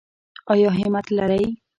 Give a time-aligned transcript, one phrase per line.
[0.51, 1.41] ایا همت لرئ؟